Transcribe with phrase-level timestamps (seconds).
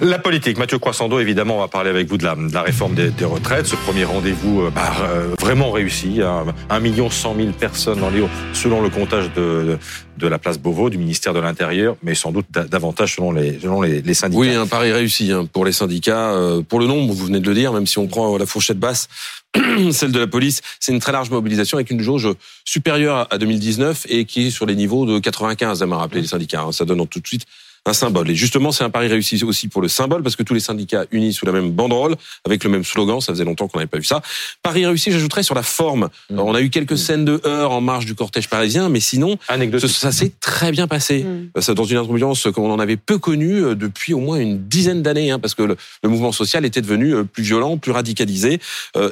[0.00, 2.94] La politique, Mathieu Croissando, évidemment, on va parler avec vous de la, de la réforme
[2.94, 3.66] des, des, retraites.
[3.66, 6.20] Ce premier rendez-vous euh, bah, euh, vraiment réussi.
[6.68, 9.78] 1 million 100 000 personnes en Lyon, selon le comptage de,
[10.20, 13.82] de la place Beauvau, du ministère de l'Intérieur, mais sans doute davantage selon les, selon
[13.82, 14.40] les syndicats.
[14.40, 16.30] Oui, un pari réussi hein, pour les syndicats.
[16.30, 18.78] Euh, pour le nombre, vous venez de le dire, même si on prend la fourchette
[18.78, 19.08] basse,
[19.92, 22.28] celle de la police, c'est une très large mobilisation avec une jauge
[22.64, 26.28] supérieure à 2019 et qui est sur les niveaux de 95, à m'a rappelé les
[26.28, 26.62] syndicats.
[26.62, 26.72] Hein.
[26.72, 27.46] Ça donne tout de suite
[27.86, 28.30] un symbole.
[28.30, 31.04] Et justement, c'est un pari réussi aussi pour le symbole, parce que tous les syndicats
[31.10, 33.98] unis sous la même banderole, avec le même slogan, ça faisait longtemps qu'on n'avait pas
[33.98, 34.22] vu ça.
[34.62, 36.08] Pari réussi, j'ajouterais sur la forme.
[36.28, 36.34] Mmh.
[36.34, 36.96] Alors, on a eu quelques mmh.
[36.96, 41.24] scènes de heurts en marge du cortège parisien, mais sinon, ça s'est très bien passé.
[41.24, 41.74] Mmh.
[41.74, 45.02] Dans une ambiance comme on en avait peu connue euh, depuis au moins une dizaine
[45.02, 48.60] d'années, hein, parce que le, le, mouvement social était devenu euh, plus violent, plus radicalisé.
[48.96, 49.10] Euh,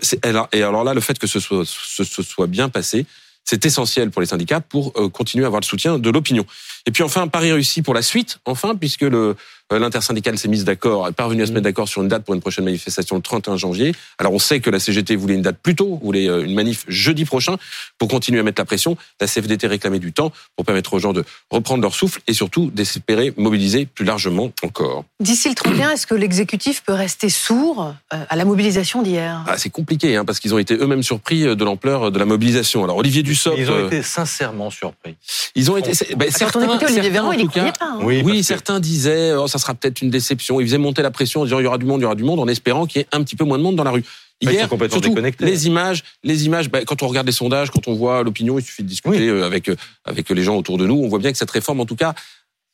[0.52, 3.06] et alors là, le fait que ce soit, ce, ce soit bien passé,
[3.48, 6.44] c'est essentiel pour les syndicats pour continuer à avoir le soutien de l'opinion.
[6.84, 9.34] Et puis enfin, pari réussi pour la suite, enfin, puisque le euh,
[9.70, 12.40] l'intersyndicale s'est mise d'accord, est parvenue à se mettre d'accord sur une date pour une
[12.40, 13.94] prochaine manifestation le 31 janvier.
[14.18, 16.84] Alors on sait que la CGT voulait une date plus tôt, voulait euh, une manif
[16.88, 17.56] jeudi prochain
[17.98, 18.96] pour continuer à mettre la pression.
[19.20, 22.70] La CFDT réclamait du temps pour permettre aux gens de reprendre leur souffle et surtout
[22.70, 25.04] d'espérer mobiliser plus largement encore.
[25.20, 29.44] D'ici le 31, est-ce que l'exécutif peut rester sourd euh, à la mobilisation d'hier?
[29.46, 32.84] Ah, C'est compliqué, hein, parce qu'ils ont été eux-mêmes surpris de l'ampleur de la mobilisation.
[32.84, 33.58] Alors Olivier Dussopt...
[33.58, 35.16] Ils ont été sincèrement surpris.
[35.54, 35.92] Ils ont été...
[36.16, 37.72] Ben, certains, Olivier Véran, il pas.
[37.80, 37.98] Hein.
[38.00, 40.60] Oui, oui certains disaient oh, ça sera peut-être une déception.
[40.60, 42.14] Ils faisaient monter la pression en disant il y aura du monde, il y aura
[42.14, 43.90] du monde, en espérant qu'il y ait un petit peu moins de monde dans la
[43.90, 44.04] rue.
[44.40, 46.70] Hier, surtout, les images, les images.
[46.70, 49.44] Ben, quand on regarde les sondages, quand on voit l'opinion, il suffit de discuter euh,
[49.44, 50.94] avec euh, avec les gens autour de nous.
[50.94, 52.14] On voit bien que cette réforme, en tout cas,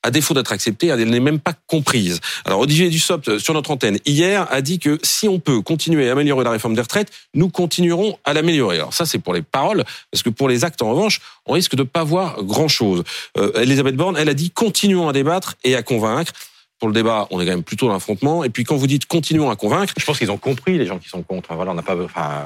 [0.05, 2.21] à défaut d'être acceptée, elle n'est même pas comprise.
[2.45, 6.09] Alors Olivier Dussopt, euh, sur notre antenne, hier, a dit que si on peut continuer
[6.09, 8.77] à améliorer la réforme des retraites, nous continuerons à l'améliorer.
[8.77, 11.75] Alors ça, c'est pour les paroles, parce que pour les actes, en revanche, on risque
[11.75, 13.03] de pas voir grand-chose.
[13.39, 16.33] Euh, Elisabeth Borne, elle a dit continuons à débattre et à convaincre
[16.79, 18.45] pour le débat, on est quand même plutôt dans l'affrontement.
[18.45, 20.99] Et puis quand vous dites continuons à convaincre, je pense qu'ils ont compris les gens
[20.99, 21.55] qui sont contre.
[21.55, 22.45] Voilà, on n'a pas, enfin,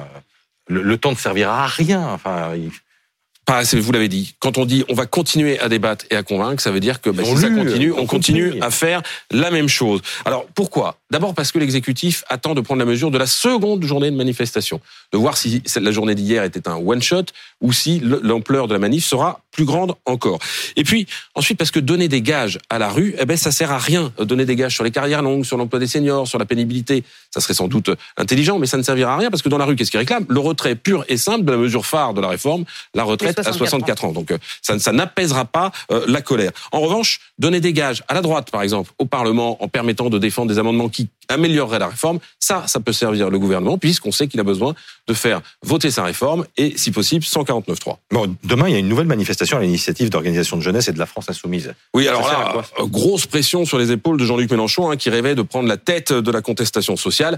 [0.67, 2.07] le, le, temps ne servira à rien.
[2.13, 2.71] Enfin, il
[3.73, 4.35] vous l'avez dit.
[4.39, 7.09] Quand on dit on va continuer à débattre et à convaincre, ça veut dire que
[7.09, 10.01] bah, si ça continue, on, continue à faire la même chose.
[10.25, 10.97] Alors pourquoi?
[11.11, 14.79] D'abord parce que l'exécutif attend de prendre la mesure de la seconde journée de manifestation,
[15.11, 17.25] de voir si la journée d'hier était un one shot
[17.61, 20.39] ou si l'ampleur de la manif sera plus grande encore.
[20.77, 21.05] Et puis
[21.35, 24.13] ensuite parce que donner des gages à la rue, eh ben ça sert à rien.
[24.17, 27.41] Donner des gages sur les carrières longues, sur l'emploi des seniors, sur la pénibilité, ça
[27.41, 29.75] serait sans doute intelligent, mais ça ne servira à rien parce que dans la rue,
[29.75, 30.25] qu'est-ce qu'ils réclament?
[30.29, 33.51] Le retrait pur et simple de la mesure phare de la réforme, la retraite à
[33.51, 34.13] 64 ans.
[34.13, 36.51] Donc euh, ça, ça n'apaisera pas euh, la colère.
[36.71, 40.19] En revanche, donner des gages à la droite, par exemple, au Parlement, en permettant de
[40.19, 44.27] défendre des amendements qui amélioreraient la réforme, ça, ça peut servir le gouvernement, puisqu'on sait
[44.27, 44.75] qu'il a besoin
[45.07, 47.97] de faire voter sa réforme et, si possible, 149.3.
[48.11, 50.99] Bon, demain, il y a une nouvelle manifestation à l'initiative d'organisation de jeunesse et de
[50.99, 51.73] la France insoumise.
[51.93, 55.35] Oui, alors là, euh, grosse pression sur les épaules de Jean-Luc Mélenchon, hein, qui rêvait
[55.35, 57.37] de prendre la tête de la contestation sociale.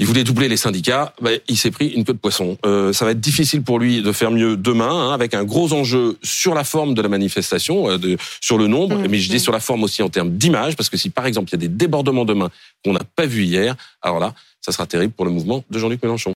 [0.00, 2.56] Il voulait doubler les syndicats, bah, il s'est pris une queue de poisson.
[2.64, 5.74] Euh, ça va être difficile pour lui de faire mieux demain, hein, avec un gros
[5.74, 9.28] enjeu sur la forme de la manifestation, euh, de, sur le nombre, mmh, mais je
[9.28, 9.40] dis mmh.
[9.40, 11.58] sur la forme aussi en termes d'image, parce que si par exemple il y a
[11.58, 12.48] des débordements demain
[12.82, 16.02] qu'on n'a pas vu hier, alors là, ça sera terrible pour le mouvement de Jean-Luc
[16.02, 16.28] Mélenchon.